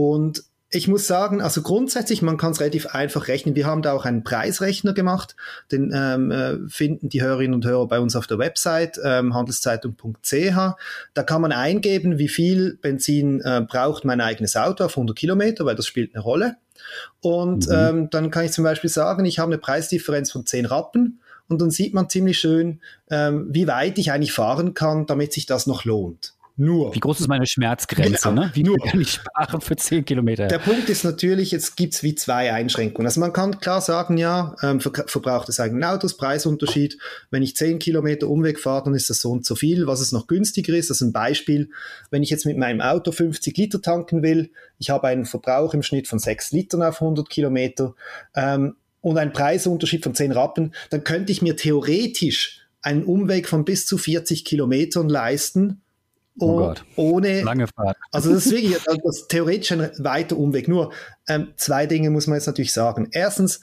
Und 0.00 0.44
ich 0.72 0.86
muss 0.86 1.06
sagen, 1.06 1.42
also 1.42 1.62
grundsätzlich, 1.62 2.22
man 2.22 2.36
kann 2.36 2.52
es 2.52 2.60
relativ 2.60 2.86
einfach 2.86 3.26
rechnen. 3.26 3.56
Wir 3.56 3.66
haben 3.66 3.82
da 3.82 3.92
auch 3.92 4.04
einen 4.04 4.22
Preisrechner 4.22 4.92
gemacht. 4.92 5.34
Den 5.72 5.92
ähm, 5.92 6.30
äh, 6.30 6.56
finden 6.68 7.08
die 7.08 7.22
Hörerinnen 7.22 7.54
und 7.54 7.66
Hörer 7.66 7.88
bei 7.88 7.98
uns 7.98 8.14
auf 8.14 8.28
der 8.28 8.38
Website 8.38 9.00
ähm, 9.04 9.34
handelszeitung.ch. 9.34 10.76
Da 11.14 11.22
kann 11.24 11.42
man 11.42 11.50
eingeben, 11.52 12.18
wie 12.18 12.28
viel 12.28 12.78
Benzin 12.80 13.40
äh, 13.40 13.66
braucht 13.68 14.04
mein 14.04 14.20
eigenes 14.20 14.56
Auto 14.56 14.84
auf 14.84 14.92
100 14.92 15.16
Kilometer, 15.16 15.66
weil 15.66 15.74
das 15.74 15.86
spielt 15.86 16.14
eine 16.14 16.22
Rolle. 16.22 16.56
Und 17.20 17.66
mhm. 17.66 17.74
ähm, 17.74 18.10
dann 18.10 18.30
kann 18.30 18.44
ich 18.44 18.52
zum 18.52 18.62
Beispiel 18.64 18.90
sagen, 18.90 19.24
ich 19.24 19.40
habe 19.40 19.52
eine 19.52 19.58
Preisdifferenz 19.58 20.30
von 20.30 20.46
10 20.46 20.66
Rappen 20.66 21.20
und 21.48 21.60
dann 21.60 21.72
sieht 21.72 21.94
man 21.94 22.08
ziemlich 22.08 22.38
schön, 22.38 22.80
ähm, 23.10 23.48
wie 23.50 23.66
weit 23.66 23.98
ich 23.98 24.12
eigentlich 24.12 24.32
fahren 24.32 24.72
kann, 24.74 25.06
damit 25.06 25.32
sich 25.32 25.46
das 25.46 25.66
noch 25.66 25.84
lohnt. 25.84 26.34
Nur. 26.56 26.94
Wie 26.94 27.00
groß 27.00 27.20
ist 27.20 27.28
meine 27.28 27.46
Schmerzgrenze? 27.46 28.28
Genau, 28.28 28.42
ne? 28.42 28.50
Wie 28.54 28.62
nur 28.62 28.76
kann 28.78 29.00
ich 29.00 29.12
sparen 29.12 29.60
für 29.60 29.76
10 29.76 30.04
Kilometer? 30.04 30.46
Der 30.48 30.58
Punkt 30.58 30.88
ist 30.88 31.04
natürlich, 31.04 31.50
jetzt 31.50 31.76
gibt 31.76 31.94
es 31.94 32.02
wie 32.02 32.14
zwei 32.14 32.52
Einschränkungen. 32.52 33.06
Also 33.06 33.20
man 33.20 33.32
kann 33.32 33.60
klar 33.60 33.80
sagen, 33.80 34.18
ja, 34.18 34.54
ähm, 34.62 34.80
Ver 34.80 34.92
Verbrauch 35.06 35.44
des 35.44 35.58
eigenen 35.60 35.84
Autos, 35.84 36.16
Preisunterschied. 36.16 36.98
Wenn 37.30 37.42
ich 37.42 37.56
10 37.56 37.78
Kilometer 37.78 38.28
Umweg 38.28 38.60
fahre, 38.60 38.84
dann 38.84 38.94
ist 38.94 39.08
das 39.08 39.20
so 39.20 39.30
und 39.30 39.46
so 39.46 39.54
viel. 39.54 39.86
Was 39.86 40.00
es 40.00 40.12
noch 40.12 40.26
günstiger 40.26 40.74
ist, 40.74 40.90
das 40.90 41.00
ist 41.00 41.08
ein 41.08 41.12
Beispiel, 41.12 41.70
wenn 42.10 42.22
ich 42.22 42.30
jetzt 42.30 42.46
mit 42.46 42.58
meinem 42.58 42.80
Auto 42.80 43.12
50 43.12 43.56
Liter 43.56 43.80
tanken 43.80 44.22
will, 44.22 44.50
ich 44.78 44.90
habe 44.90 45.08
einen 45.08 45.24
Verbrauch 45.24 45.74
im 45.74 45.82
Schnitt 45.82 46.08
von 46.08 46.18
6 46.18 46.52
Litern 46.52 46.82
auf 46.82 47.00
100 47.00 47.28
Kilometer 47.28 47.94
ähm, 48.34 48.76
und 49.00 49.18
einen 49.18 49.32
Preisunterschied 49.32 50.04
von 50.04 50.14
10 50.14 50.32
Rappen, 50.32 50.74
dann 50.90 51.04
könnte 51.04 51.32
ich 51.32 51.42
mir 51.42 51.56
theoretisch 51.56 52.60
einen 52.82 53.04
Umweg 53.04 53.48
von 53.48 53.64
bis 53.64 53.86
zu 53.86 53.98
40 53.98 54.44
Kilometern 54.44 55.08
leisten. 55.08 55.82
Oh 56.38 56.56
Gott. 56.56 56.84
Ohne. 56.96 57.42
Lange 57.42 57.66
Fahrt. 57.66 57.96
Also, 58.12 58.32
das 58.32 58.46
ist 58.46 58.52
wirklich 58.52 58.76
das 58.84 59.18
ist 59.18 59.28
theoretisch 59.28 59.72
ein 59.72 59.90
weiter 59.98 60.36
Umweg. 60.36 60.68
Nur 60.68 60.92
ähm, 61.28 61.52
zwei 61.56 61.86
Dinge 61.86 62.10
muss 62.10 62.26
man 62.26 62.36
jetzt 62.36 62.46
natürlich 62.46 62.72
sagen. 62.72 63.08
Erstens, 63.12 63.60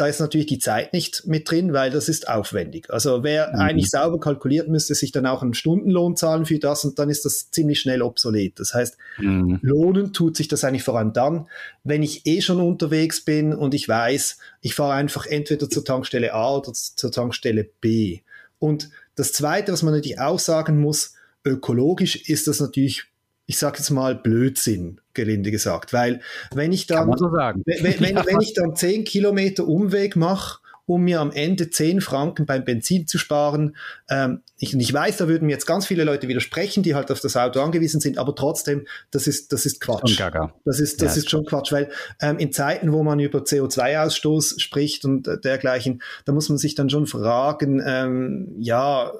da 0.00 0.06
ist 0.06 0.18
natürlich 0.18 0.46
die 0.46 0.58
Zeit 0.58 0.94
nicht 0.94 1.26
mit 1.26 1.50
drin, 1.50 1.74
weil 1.74 1.90
das 1.90 2.08
ist 2.08 2.26
aufwendig. 2.26 2.88
Also 2.88 3.22
wer 3.22 3.48
mhm. 3.48 3.60
eigentlich 3.60 3.90
sauber 3.90 4.18
kalkuliert, 4.18 4.66
müsste 4.66 4.94
sich 4.94 5.12
dann 5.12 5.26
auch 5.26 5.42
einen 5.42 5.52
Stundenlohn 5.52 6.16
zahlen 6.16 6.46
für 6.46 6.58
das 6.58 6.86
und 6.86 6.98
dann 6.98 7.10
ist 7.10 7.26
das 7.26 7.50
ziemlich 7.50 7.80
schnell 7.80 8.00
obsolet. 8.00 8.58
Das 8.58 8.72
heißt, 8.72 8.96
mhm. 9.18 9.58
lohnen 9.60 10.14
tut 10.14 10.38
sich 10.38 10.48
das 10.48 10.64
eigentlich 10.64 10.84
vor 10.84 10.96
allem 10.96 11.12
dann, 11.12 11.48
wenn 11.84 12.02
ich 12.02 12.24
eh 12.24 12.40
schon 12.40 12.60
unterwegs 12.60 13.22
bin 13.26 13.52
und 13.52 13.74
ich 13.74 13.88
weiß, 13.88 14.38
ich 14.62 14.74
fahre 14.74 14.94
einfach 14.94 15.26
entweder 15.26 15.68
zur 15.68 15.84
Tankstelle 15.84 16.32
A 16.32 16.56
oder 16.56 16.72
zur 16.72 17.12
Tankstelle 17.12 17.68
B. 17.82 18.20
Und 18.58 18.88
das 19.16 19.34
Zweite, 19.34 19.70
was 19.70 19.82
man 19.82 19.92
natürlich 19.92 20.18
auch 20.18 20.38
sagen 20.38 20.80
muss, 20.80 21.12
ökologisch 21.44 22.16
ist 22.28 22.46
das 22.46 22.60
natürlich 22.60 23.04
ich 23.46 23.58
sage 23.58 23.78
jetzt 23.78 23.90
mal 23.90 24.14
Blödsinn, 24.14 25.00
gelinde 25.12 25.50
gesagt, 25.50 25.92
weil 25.92 26.20
wenn 26.54 26.70
ich 26.70 26.86
dann, 26.86 27.12
so 27.18 27.32
wenn, 27.32 27.64
wenn, 28.00 28.14
ja. 28.14 28.24
wenn 28.24 28.40
ich 28.40 28.54
dann 28.54 28.76
zehn 28.76 29.02
Kilometer 29.02 29.66
Umweg 29.66 30.14
mache, 30.14 30.60
um 30.90 31.02
mir 31.02 31.20
am 31.20 31.30
Ende 31.30 31.70
zehn 31.70 32.00
Franken 32.00 32.46
beim 32.46 32.64
Benzin 32.64 33.06
zu 33.06 33.16
sparen. 33.16 33.76
Ähm, 34.08 34.42
ich, 34.58 34.74
ich 34.74 34.92
weiß, 34.92 35.18
da 35.18 35.28
würden 35.28 35.46
mir 35.46 35.52
jetzt 35.52 35.66
ganz 35.66 35.86
viele 35.86 36.04
Leute 36.04 36.26
widersprechen, 36.26 36.82
die 36.82 36.94
halt 36.94 37.12
auf 37.12 37.20
das 37.20 37.36
Auto 37.36 37.60
angewiesen 37.60 38.00
sind, 38.00 38.18
aber 38.18 38.34
trotzdem, 38.34 38.86
das 39.12 39.26
ist, 39.26 39.52
das 39.52 39.66
ist 39.66 39.80
Quatsch. 39.80 40.16
Das 40.64 40.80
ist, 40.80 41.00
das 41.00 41.14
ja, 41.14 41.20
ist 41.20 41.30
schon 41.30 41.44
Quatsch, 41.44 41.70
weil 41.72 41.90
ähm, 42.20 42.38
in 42.38 42.52
Zeiten, 42.52 42.92
wo 42.92 43.04
man 43.04 43.20
über 43.20 43.40
CO2-Ausstoß 43.40 44.60
spricht 44.60 45.04
und 45.04 45.28
äh, 45.28 45.40
dergleichen, 45.40 46.02
da 46.24 46.32
muss 46.32 46.48
man 46.48 46.58
sich 46.58 46.74
dann 46.74 46.90
schon 46.90 47.06
fragen, 47.06 47.80
ähm, 47.84 48.54
ja, 48.58 49.12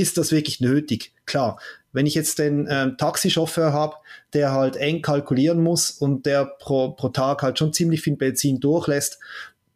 ist 0.00 0.18
das 0.18 0.32
wirklich 0.32 0.60
nötig? 0.60 1.12
Klar, 1.26 1.58
wenn 1.92 2.06
ich 2.06 2.14
jetzt 2.14 2.38
den 2.38 2.66
ähm, 2.70 2.96
Taxichauffeur 2.96 3.72
habe, 3.72 3.96
der 4.32 4.52
halt 4.52 4.76
eng 4.76 5.02
kalkulieren 5.02 5.62
muss 5.62 5.90
und 5.90 6.26
der 6.26 6.46
pro, 6.46 6.90
pro 6.92 7.10
Tag 7.10 7.42
halt 7.42 7.58
schon 7.58 7.72
ziemlich 7.72 8.00
viel 8.00 8.16
Benzin 8.16 8.60
durchlässt, 8.60 9.20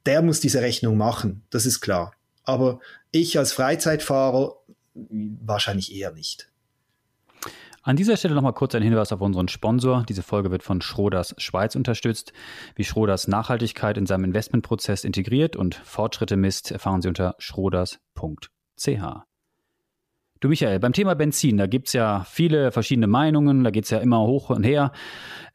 der 0.06 0.22
muss 0.22 0.40
diese 0.40 0.62
Rechnung 0.62 0.96
machen, 0.96 1.42
das 1.50 1.66
ist 1.66 1.80
klar. 1.80 2.12
Aber 2.44 2.80
ich 3.10 3.38
als 3.38 3.52
Freizeitfahrer 3.52 4.56
wahrscheinlich 4.94 5.94
eher 5.94 6.12
nicht. 6.12 6.48
An 7.82 7.96
dieser 7.96 8.16
Stelle 8.16 8.34
nochmal 8.34 8.52
kurz 8.52 8.74
ein 8.74 8.82
Hinweis 8.82 9.12
auf 9.12 9.20
unseren 9.20 9.46
Sponsor. 9.46 10.04
Diese 10.08 10.24
Folge 10.24 10.50
wird 10.50 10.64
von 10.64 10.80
Schroders 10.80 11.34
Schweiz 11.38 11.76
unterstützt. 11.76 12.32
Wie 12.74 12.82
Schroders 12.82 13.28
Nachhaltigkeit 13.28 13.96
in 13.96 14.06
seinem 14.06 14.24
Investmentprozess 14.24 15.04
integriert 15.04 15.54
und 15.54 15.76
Fortschritte 15.76 16.36
misst, 16.36 16.72
erfahren 16.72 17.00
Sie 17.00 17.08
unter 17.08 17.36
schroders.ch. 17.38 18.90
Du 20.46 20.50
Michael, 20.50 20.78
beim 20.78 20.92
Thema 20.92 21.14
Benzin, 21.14 21.56
da 21.56 21.66
gibt 21.66 21.88
es 21.88 21.92
ja 21.92 22.24
viele 22.30 22.70
verschiedene 22.70 23.08
Meinungen, 23.08 23.64
da 23.64 23.70
geht 23.72 23.82
es 23.82 23.90
ja 23.90 23.98
immer 23.98 24.20
hoch 24.20 24.48
und 24.50 24.62
her. 24.62 24.92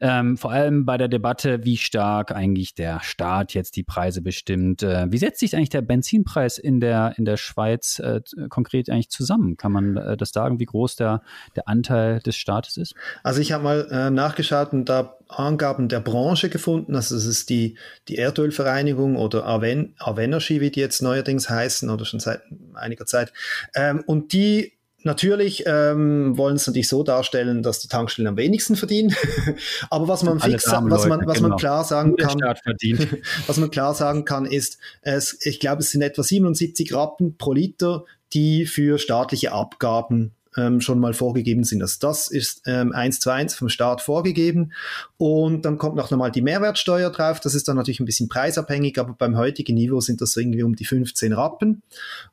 Ähm, 0.02 0.36
vor 0.36 0.52
allem 0.52 0.84
bei 0.84 0.98
der 0.98 1.08
Debatte, 1.08 1.64
wie 1.64 1.78
stark 1.78 2.30
eigentlich 2.30 2.74
der 2.74 3.00
Staat 3.00 3.54
jetzt 3.54 3.76
die 3.76 3.84
Preise 3.84 4.20
bestimmt. 4.20 4.82
Äh, 4.82 5.10
wie 5.10 5.16
setzt 5.16 5.40
sich 5.40 5.56
eigentlich 5.56 5.70
der 5.70 5.80
Benzinpreis 5.80 6.58
in 6.58 6.78
der, 6.78 7.14
in 7.16 7.24
der 7.24 7.38
Schweiz 7.38 8.00
äh, 8.00 8.20
konkret 8.50 8.90
eigentlich 8.90 9.08
zusammen? 9.08 9.56
Kann 9.56 9.72
man 9.72 9.96
äh, 9.96 10.18
das 10.18 10.28
sagen, 10.28 10.60
wie 10.60 10.66
groß 10.66 10.96
der, 10.96 11.22
der 11.56 11.68
Anteil 11.68 12.18
des 12.18 12.36
Staates 12.36 12.76
ist? 12.76 12.94
Also 13.22 13.40
ich 13.40 13.52
habe 13.52 13.64
mal 13.64 13.88
äh, 13.90 14.10
nachgeschaut 14.10 14.74
und 14.74 14.90
da 14.90 15.16
Angaben 15.28 15.88
der 15.88 16.00
Branche 16.00 16.50
gefunden. 16.50 16.96
Also 16.96 17.16
es 17.16 17.24
ist 17.24 17.48
die, 17.48 17.78
die 18.08 18.16
Erdölvereinigung 18.16 19.16
oder 19.16 19.46
Aven, 19.46 19.94
Avenergy, 19.98 20.60
wie 20.60 20.70
die 20.70 20.80
jetzt 20.80 21.00
neuerdings 21.00 21.48
heißen 21.48 21.88
oder 21.88 22.04
schon 22.04 22.20
seit 22.20 22.42
einiger 22.74 23.06
Zeit. 23.06 23.32
Ähm, 23.74 24.04
und 24.04 24.34
die 24.34 24.74
Natürlich 25.04 25.64
ähm, 25.66 26.36
wollen 26.36 26.56
es 26.56 26.66
natürlich 26.66 26.88
so 26.88 27.02
darstellen, 27.02 27.62
dass 27.62 27.80
die 27.80 27.88
Tankstellen 27.88 28.28
am 28.28 28.36
wenigsten 28.36 28.76
verdienen. 28.76 29.14
Aber 29.90 30.08
was 30.08 30.22
man 30.22 30.38
fix, 30.38 30.66
was 30.66 31.06
man, 31.06 31.26
was 31.26 31.36
genau. 31.36 31.48
man 31.48 31.58
klar 31.58 31.84
sagen 31.84 32.16
kann, 32.16 32.38
was 33.46 33.56
man 33.56 33.70
klar 33.70 33.94
sagen 33.94 34.24
kann, 34.24 34.46
ist, 34.46 34.78
es, 35.02 35.44
ich 35.44 35.60
glaube, 35.60 35.82
es 35.82 35.90
sind 35.90 36.02
etwa 36.02 36.22
77 36.22 36.94
Rappen 36.94 37.36
pro 37.36 37.52
Liter, 37.52 38.04
die 38.32 38.66
für 38.66 38.98
staatliche 38.98 39.52
Abgaben 39.52 40.32
ähm, 40.56 40.80
schon 40.80 40.98
mal 40.98 41.14
vorgegeben 41.14 41.64
sind. 41.64 41.82
Also 41.82 41.96
das 42.00 42.28
ist 42.28 42.62
ähm, 42.66 42.92
1 42.92 43.20
zu 43.20 43.30
1 43.30 43.54
vom 43.54 43.68
Staat 43.68 44.02
vorgegeben. 44.02 44.72
Und 45.16 45.64
dann 45.64 45.78
kommt 45.78 45.96
noch 45.96 46.10
einmal 46.12 46.30
die 46.30 46.42
Mehrwertsteuer 46.42 47.10
drauf. 47.10 47.40
Das 47.40 47.54
ist 47.54 47.68
dann 47.68 47.76
natürlich 47.76 48.00
ein 48.00 48.06
bisschen 48.06 48.28
preisabhängig, 48.28 48.98
aber 48.98 49.14
beim 49.14 49.36
heutigen 49.36 49.74
Niveau 49.74 50.00
sind 50.00 50.20
das 50.20 50.36
irgendwie 50.36 50.62
um 50.62 50.76
die 50.76 50.84
15 50.84 51.32
Rappen. 51.32 51.82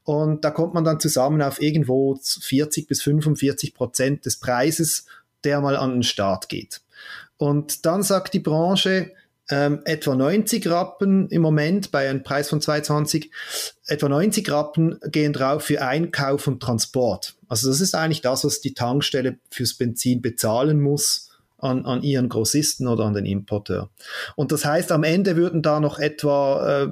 Und 0.03 0.43
da 0.43 0.51
kommt 0.51 0.73
man 0.73 0.83
dann 0.83 0.99
zusammen 0.99 1.41
auf 1.41 1.61
irgendwo 1.61 2.19
40 2.21 2.87
bis 2.87 3.01
45 3.01 3.73
Prozent 3.73 4.25
des 4.25 4.37
Preises, 4.37 5.05
der 5.43 5.61
mal 5.61 5.75
an 5.75 5.91
den 5.91 6.03
Staat 6.03 6.49
geht. 6.49 6.81
Und 7.37 7.85
dann 7.85 8.03
sagt 8.03 8.33
die 8.33 8.39
Branche, 8.39 9.13
ähm, 9.49 9.81
etwa 9.85 10.15
90 10.15 10.67
Rappen 10.67 11.27
im 11.29 11.41
Moment 11.41 11.91
bei 11.91 12.09
einem 12.09 12.21
Preis 12.21 12.49
von 12.49 12.59
2,20. 12.59 13.29
Etwa 13.87 14.09
90 14.09 14.51
Rappen 14.51 14.99
gehen 15.07 15.33
drauf 15.33 15.63
für 15.63 15.81
Einkauf 15.81 16.47
und 16.47 16.61
Transport. 16.61 17.35
Also 17.49 17.67
das 17.67 17.81
ist 17.81 17.95
eigentlich 17.95 18.21
das, 18.21 18.45
was 18.45 18.61
die 18.61 18.73
Tankstelle 18.73 19.37
fürs 19.51 19.73
Benzin 19.73 20.21
bezahlen 20.21 20.79
muss 20.79 21.31
an, 21.57 21.85
an 21.85 22.03
ihren 22.03 22.29
Grossisten 22.29 22.87
oder 22.87 23.05
an 23.05 23.13
den 23.13 23.25
Importeur. 23.25 23.89
Und 24.35 24.51
das 24.51 24.63
heißt, 24.63 24.91
am 24.91 25.03
Ende 25.03 25.35
würden 25.35 25.61
da 25.61 25.79
noch 25.79 25.99
etwa 25.99 26.83
äh, 26.83 26.91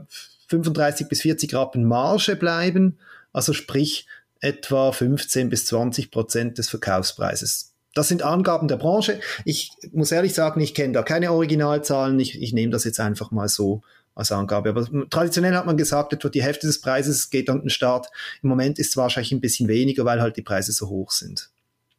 35 0.49 1.07
bis 1.07 1.21
40 1.21 1.53
Rappen 1.53 1.85
Marge 1.85 2.35
bleiben. 2.35 2.97
Also 3.31 3.53
sprich 3.53 4.07
etwa 4.39 4.91
15 4.91 5.49
bis 5.49 5.65
20 5.67 6.11
Prozent 6.11 6.57
des 6.57 6.69
Verkaufspreises. 6.69 7.73
Das 7.93 8.07
sind 8.07 8.21
Angaben 8.21 8.67
der 8.67 8.77
Branche. 8.77 9.19
Ich 9.43 9.71
muss 9.91 10.11
ehrlich 10.11 10.35
sagen, 10.35 10.61
ich 10.61 10.75
kenne 10.75 10.93
da 10.93 11.01
keine 11.01 11.31
Originalzahlen. 11.31 12.19
Ich, 12.19 12.39
ich 12.39 12.53
nehme 12.53 12.71
das 12.71 12.83
jetzt 12.83 12.99
einfach 12.99 13.31
mal 13.31 13.49
so 13.49 13.81
als 14.17 14.31
Angabe. 14.31 14.69
Aber 14.69 14.87
traditionell 15.09 15.55
hat 15.55 15.65
man 15.65 15.77
gesagt, 15.77 16.11
etwa 16.11 16.29
die 16.29 16.41
Hälfte 16.41 16.67
des 16.67 16.81
Preises 16.81 17.29
geht 17.29 17.49
an 17.49 17.61
den 17.61 17.69
Start. 17.69 18.07
Im 18.41 18.49
Moment 18.49 18.79
ist 18.79 18.89
es 18.89 18.97
wahrscheinlich 18.97 19.31
ein 19.31 19.41
bisschen 19.41 19.67
weniger, 19.67 20.05
weil 20.05 20.21
halt 20.21 20.35
die 20.37 20.41
Preise 20.41 20.71
so 20.71 20.89
hoch 20.89 21.11
sind. 21.11 21.51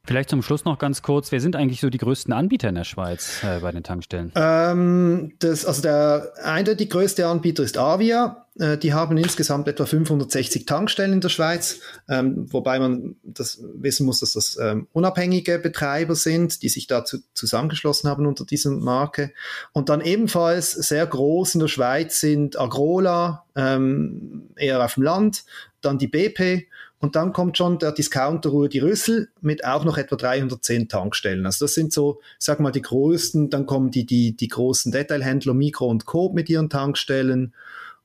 Vielleicht 0.08 0.30
zum 0.30 0.42
Schluss 0.42 0.64
noch 0.64 0.78
ganz 0.78 1.02
kurz, 1.02 1.32
wer 1.32 1.40
sind 1.42 1.54
eigentlich 1.54 1.82
so 1.82 1.90
die 1.90 1.98
größten 1.98 2.32
Anbieter 2.32 2.70
in 2.70 2.76
der 2.76 2.84
Schweiz 2.84 3.42
äh, 3.42 3.60
bei 3.60 3.72
den 3.72 3.82
Tankstellen? 3.82 4.32
Ähm, 4.36 5.34
das, 5.38 5.66
also 5.66 5.82
der 5.82 6.32
eindeutig 6.42 6.88
größte 6.88 7.26
Anbieter 7.26 7.62
ist 7.62 7.76
Avia. 7.76 8.46
Äh, 8.58 8.78
die 8.78 8.94
haben 8.94 9.18
insgesamt 9.18 9.68
etwa 9.68 9.84
560 9.84 10.64
Tankstellen 10.64 11.12
in 11.12 11.20
der 11.20 11.28
Schweiz, 11.28 11.80
ähm, 12.08 12.46
wobei 12.50 12.78
man 12.78 13.16
das 13.22 13.62
wissen 13.74 14.06
muss, 14.06 14.20
dass 14.20 14.32
das 14.32 14.56
ähm, 14.58 14.86
unabhängige 14.92 15.58
Betreiber 15.58 16.14
sind, 16.14 16.62
die 16.62 16.70
sich 16.70 16.86
dazu 16.86 17.18
zusammengeschlossen 17.34 18.08
haben 18.08 18.24
unter 18.24 18.46
dieser 18.46 18.70
Marke. 18.70 19.34
Und 19.74 19.90
dann 19.90 20.00
ebenfalls 20.00 20.72
sehr 20.72 21.06
groß 21.06 21.56
in 21.56 21.60
der 21.60 21.68
Schweiz 21.68 22.18
sind 22.18 22.58
Agrola, 22.58 23.44
ähm, 23.54 24.48
eher 24.56 24.82
auf 24.82 24.94
dem 24.94 25.02
Land, 25.02 25.44
dann 25.82 25.98
die 25.98 26.08
BP 26.08 26.66
und 27.00 27.14
dann 27.14 27.32
kommt 27.32 27.56
schon 27.56 27.78
der 27.78 27.92
Discounter 27.92 28.50
Rudi 28.50 28.80
Rüssel 28.80 29.28
mit 29.40 29.64
auch 29.64 29.84
noch 29.84 29.98
etwa 29.98 30.16
310 30.16 30.88
Tankstellen. 30.88 31.46
Also 31.46 31.64
das 31.64 31.74
sind 31.74 31.92
so, 31.92 32.20
sag 32.38 32.58
mal, 32.58 32.72
die 32.72 32.82
größten. 32.82 33.50
Dann 33.50 33.66
kommen 33.66 33.92
die, 33.92 34.04
die, 34.04 34.36
die 34.36 34.48
großen 34.48 34.90
Detailhändler 34.90 35.54
Mikro 35.54 35.86
und 35.86 36.06
Coop 36.06 36.34
mit 36.34 36.48
ihren 36.48 36.70
Tankstellen 36.70 37.54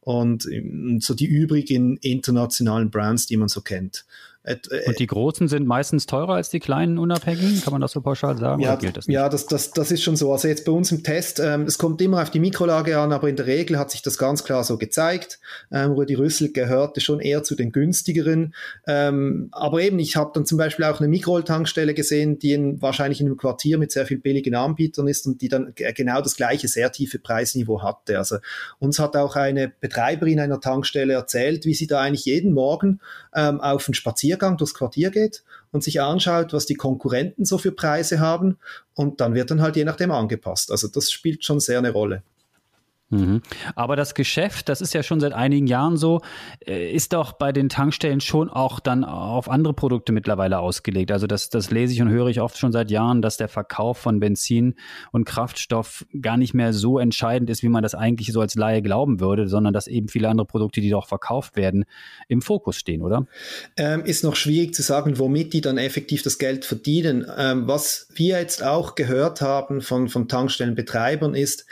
und 0.01 0.45
ähm, 0.45 1.00
so 1.01 1.15
die 1.15 1.25
übrigen 1.25 1.97
internationalen 1.97 2.91
Brands, 2.91 3.25
die 3.25 3.38
man 3.38 3.47
so 3.47 3.62
kennt. 3.62 4.05
Äh, 4.43 4.57
und 4.85 5.00
die 5.00 5.07
großen 5.07 5.47
sind 5.47 5.65
meistens 5.65 6.05
teurer 6.05 6.33
als 6.33 6.50
die 6.50 6.59
kleinen 6.59 6.97
Unabhängigen? 6.97 7.62
Kann 7.62 7.71
man 7.71 7.81
das 7.81 7.93
so 7.93 8.01
pauschal 8.01 8.38
sagen? 8.38 8.62
Ja, 8.62 8.75
das, 8.75 9.07
ja 9.07 9.29
das, 9.29 9.45
das, 9.45 9.71
das 9.71 9.91
ist 9.91 10.03
schon 10.03 10.17
so. 10.17 10.31
Also 10.33 10.50
jetzt 10.50 10.65
bei 10.65 10.71
uns 10.71 10.91
im 10.91 11.01
Test, 11.03 11.39
ähm, 11.39 11.63
es 11.63 11.77
kommt 11.77 12.01
immer 12.01 12.21
auf 12.21 12.29
die 12.29 12.39
Mikrolage 12.39 13.00
an, 13.00 13.13
aber 13.13 13.29
in 13.29 13.38
der 13.38 13.45
Regel 13.45 13.79
hat 13.79 13.91
sich 13.91 14.01
das 14.01 14.17
ganz 14.17 14.43
klar 14.43 14.63
so 14.63 14.77
gezeigt. 14.77 15.39
Ähm, 15.71 15.91
Rudi 15.91 16.15
Rüssel 16.15 16.51
gehörte 16.51 17.00
schon 17.00 17.21
eher 17.21 17.43
zu 17.43 17.55
den 17.55 17.71
günstigeren. 17.71 18.53
Ähm, 18.85 19.47
aber 19.51 19.81
eben, 19.81 20.00
ich 20.00 20.17
habe 20.17 20.31
dann 20.33 20.45
zum 20.45 20.57
Beispiel 20.57 20.85
auch 20.85 21.00
eine 21.00 21.07
Mikrol-Tankstelle 21.07 21.93
gesehen, 21.93 22.38
die 22.38 22.51
in, 22.51 22.81
wahrscheinlich 22.81 23.21
in 23.21 23.27
einem 23.27 23.38
Quartier 23.38 23.77
mit 23.77 23.93
sehr 23.93 24.05
vielen 24.05 24.21
billigen 24.21 24.55
Anbietern 24.55 25.07
ist 25.07 25.25
und 25.25 25.41
die 25.41 25.47
dann 25.47 25.73
genau 25.75 26.21
das 26.21 26.35
gleiche 26.35 26.67
sehr 26.67 26.91
tiefe 26.91 27.17
Preisniveau 27.17 27.81
hatte. 27.81 28.17
Also 28.17 28.38
uns 28.79 29.00
hat 29.00 29.15
auch 29.15 29.38
eine 29.38 29.71
Betreiberin 29.79 30.41
einer 30.41 30.59
Tankstelle 30.59 31.13
erzählt, 31.13 31.65
wie 31.65 31.73
sie 31.73 31.88
da 31.88 32.01
eigentlich 32.01 32.25
jeden 32.25 32.53
Morgen 32.53 33.00
ähm, 33.33 33.62
auf 33.62 33.88
einen 33.88 33.93
Spaziergang 33.93 34.32
Spaziergang 34.33 34.57
durchs 34.57 34.73
Quartier 34.73 35.11
geht 35.11 35.43
und 35.71 35.83
sich 35.83 36.01
anschaut, 36.01 36.53
was 36.53 36.65
die 36.65 36.75
Konkurrenten 36.75 37.45
so 37.45 37.57
für 37.57 37.71
Preise 37.71 38.19
haben 38.19 38.57
und 38.95 39.21
dann 39.21 39.35
wird 39.35 39.51
dann 39.51 39.61
halt 39.61 39.75
je 39.75 39.85
nachdem 39.85 40.11
angepasst. 40.11 40.71
Also 40.71 40.87
das 40.87 41.11
spielt 41.11 41.45
schon 41.45 41.59
sehr 41.59 41.77
eine 41.77 41.91
Rolle. 41.91 42.23
Mhm. 43.13 43.41
Aber 43.75 43.96
das 43.96 44.15
Geschäft, 44.15 44.70
das 44.70 44.82
ist 44.82 44.93
ja 44.93 45.03
schon 45.03 45.20
seit 45.20 45.34
einigen 45.34 45.67
Jahren 45.67 45.98
so, 45.98 46.22
äh, 46.65 46.91
ist 46.91 47.13
doch 47.13 47.34
bei 47.34 47.51
den 47.51 47.70
Tankstellen 47.70 48.22
schon 48.22 48.50
auch 48.50 48.79
dann 48.79 49.03
auf 49.03 49.50
andere 49.50 49.74
Produkte 49.74 50.12
mittlerweile 50.12 50.60
ausgelegt. 50.60 51.12
Also 51.12 51.27
das, 51.27 51.50
das 51.50 51.72
lese 51.72 51.93
ich 51.93 52.01
und 52.01 52.10
höre 52.10 52.27
ich 52.27 52.41
oft 52.41 52.58
schon 52.58 52.72
seit 52.72 52.91
Jahren, 52.91 53.22
dass 53.22 53.38
der 53.38 53.48
Verkauf 53.48 53.98
von 53.98 54.20
Benzin 54.20 54.75
und 55.12 55.25
Kraftstoff 55.25 56.05
gar 56.22 56.38
nicht 56.38 56.53
mehr 56.53 56.74
so 56.74 57.00
entscheidend 57.00 57.50
ist, 57.50 57.63
wie 57.63 57.70
man 57.70 57.84
das 57.84 57.96
eigentlich 57.96 58.32
so 58.32 58.41
als 58.41 58.55
Laie 58.55 58.82
glauben 58.82 59.20
würde, 59.20 59.48
sondern 59.48 59.74
dass 59.74 59.88
eben 59.88 60.08
viele 60.08 60.29
andere 60.29 60.48
Produkte, 60.48 60.82
die 60.82 60.89
doch 60.89 61.08
verkauft 61.08 61.55
werden, 61.55 61.86
im 62.27 62.41
Fokus 62.41 62.77
stehen, 62.77 63.01
oder? 63.01 63.27
Ähm, 63.77 64.05
ist 64.05 64.24
noch 64.24 64.36
schwierig 64.36 64.74
zu 64.74 64.82
sagen, 64.82 65.20
womit 65.20 65.53
die 65.53 65.62
dann 65.62 65.77
effektiv 65.77 66.24
das 66.24 66.38
Geld 66.38 66.65
verdienen. 66.65 67.25
Ähm, 67.38 67.67
was 67.67 68.08
wir 68.15 68.39
jetzt 68.39 68.63
auch 68.63 68.96
gehört 68.96 69.41
haben 69.41 69.82
von, 69.82 70.10
von 70.10 70.27
Tankstellenbetreibern 70.27 71.36
ist, 71.36 71.65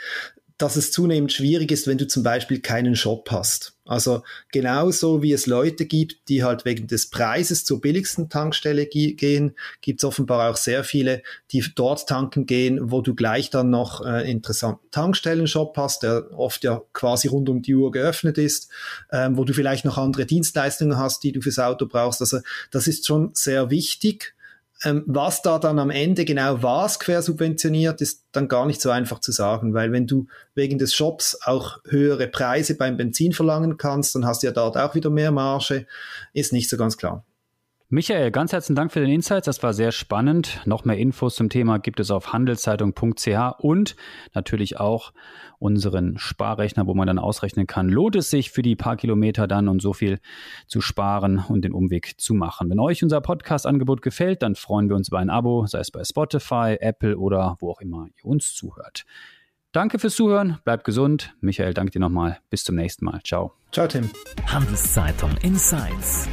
dass 0.62 0.76
es 0.76 0.92
zunehmend 0.92 1.32
schwierig 1.32 1.72
ist, 1.72 1.88
wenn 1.88 1.98
du 1.98 2.06
zum 2.06 2.22
Beispiel 2.22 2.60
keinen 2.60 2.94
Shop 2.94 3.28
hast. 3.32 3.74
Also 3.84 4.22
genauso 4.52 5.20
wie 5.20 5.32
es 5.32 5.46
Leute 5.46 5.86
gibt, 5.86 6.28
die 6.28 6.44
halt 6.44 6.64
wegen 6.64 6.86
des 6.86 7.10
Preises 7.10 7.64
zur 7.64 7.80
billigsten 7.80 8.28
Tankstelle 8.28 8.86
gehen, 8.86 9.56
gibt 9.80 10.00
es 10.00 10.04
offenbar 10.04 10.48
auch 10.48 10.56
sehr 10.56 10.84
viele, 10.84 11.24
die 11.50 11.64
dort 11.74 12.08
tanken 12.08 12.46
gehen, 12.46 12.92
wo 12.92 13.00
du 13.00 13.16
gleich 13.16 13.50
dann 13.50 13.70
noch 13.70 14.06
äh, 14.06 14.30
interessanten 14.30 14.88
Tankstellenshop 14.92 15.76
hast, 15.76 16.04
der 16.04 16.30
oft 16.32 16.62
ja 16.62 16.80
quasi 16.92 17.26
rund 17.26 17.48
um 17.48 17.60
die 17.60 17.74
Uhr 17.74 17.90
geöffnet 17.90 18.38
ist, 18.38 18.70
ähm, 19.10 19.36
wo 19.36 19.44
du 19.44 19.52
vielleicht 19.54 19.84
noch 19.84 19.98
andere 19.98 20.26
Dienstleistungen 20.26 20.96
hast, 20.96 21.24
die 21.24 21.32
du 21.32 21.40
fürs 21.40 21.58
Auto 21.58 21.86
brauchst. 21.86 22.20
Also 22.20 22.38
das 22.70 22.86
ist 22.86 23.04
schon 23.04 23.30
sehr 23.34 23.70
wichtig. 23.70 24.36
Ähm, 24.84 25.04
was 25.06 25.42
da 25.42 25.58
dann 25.58 25.78
am 25.78 25.90
Ende 25.90 26.24
genau 26.24 26.62
was 26.62 26.98
quersubventioniert, 26.98 28.00
ist 28.00 28.24
dann 28.32 28.48
gar 28.48 28.66
nicht 28.66 28.80
so 28.80 28.90
einfach 28.90 29.20
zu 29.20 29.30
sagen, 29.30 29.74
weil 29.74 29.92
wenn 29.92 30.06
du 30.06 30.26
wegen 30.54 30.78
des 30.78 30.94
Shops 30.94 31.38
auch 31.44 31.78
höhere 31.88 32.26
Preise 32.26 32.76
beim 32.76 32.96
Benzin 32.96 33.32
verlangen 33.32 33.76
kannst, 33.76 34.14
dann 34.14 34.26
hast 34.26 34.42
du 34.42 34.48
ja 34.48 34.52
dort 34.52 34.76
auch 34.76 34.94
wieder 34.94 35.10
mehr 35.10 35.30
Marge, 35.30 35.86
ist 36.32 36.52
nicht 36.52 36.68
so 36.68 36.76
ganz 36.76 36.96
klar. 36.96 37.24
Michael, 37.94 38.30
ganz 38.30 38.54
herzlichen 38.54 38.74
Dank 38.74 38.90
für 38.90 39.00
den 39.00 39.10
Insights. 39.10 39.44
Das 39.44 39.62
war 39.62 39.74
sehr 39.74 39.92
spannend. 39.92 40.62
Noch 40.64 40.86
mehr 40.86 40.96
Infos 40.96 41.34
zum 41.34 41.50
Thema 41.50 41.78
gibt 41.78 42.00
es 42.00 42.10
auf 42.10 42.32
handelszeitung.ch 42.32 43.58
und 43.58 43.96
natürlich 44.32 44.80
auch 44.80 45.12
unseren 45.58 46.16
Sparrechner, 46.16 46.86
wo 46.86 46.94
man 46.94 47.06
dann 47.06 47.18
ausrechnen 47.18 47.66
kann, 47.66 47.90
lohnt 47.90 48.16
es 48.16 48.30
sich 48.30 48.50
für 48.50 48.62
die 48.62 48.76
paar 48.76 48.96
Kilometer 48.96 49.46
dann 49.46 49.68
und 49.68 49.82
so 49.82 49.92
viel 49.92 50.20
zu 50.66 50.80
sparen 50.80 51.44
und 51.46 51.66
den 51.66 51.74
Umweg 51.74 52.18
zu 52.18 52.32
machen. 52.32 52.70
Wenn 52.70 52.80
euch 52.80 53.02
unser 53.02 53.20
Podcast-Angebot 53.20 54.00
gefällt, 54.00 54.40
dann 54.40 54.54
freuen 54.54 54.88
wir 54.88 54.96
uns 54.96 55.08
über 55.08 55.18
ein 55.18 55.28
Abo, 55.28 55.66
sei 55.66 55.80
es 55.80 55.90
bei 55.90 56.02
Spotify, 56.02 56.78
Apple 56.80 57.18
oder 57.18 57.58
wo 57.60 57.72
auch 57.72 57.82
immer 57.82 58.06
ihr 58.06 58.24
uns 58.24 58.54
zuhört. 58.54 59.04
Danke 59.72 59.98
fürs 59.98 60.14
Zuhören, 60.14 60.56
bleibt 60.64 60.84
gesund. 60.84 61.34
Michael, 61.42 61.74
danke 61.74 61.92
dir 61.92 62.00
nochmal. 62.00 62.38
Bis 62.48 62.64
zum 62.64 62.74
nächsten 62.76 63.04
Mal. 63.04 63.20
Ciao. 63.22 63.52
Ciao, 63.70 63.86
Tim. 63.86 64.08
Handelszeitung 64.46 65.36
Insights. 65.42 66.26